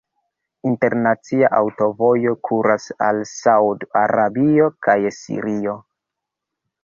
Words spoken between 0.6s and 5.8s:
Internacia aŭtovojo kuras al Saud-Arabio kaj Sirio.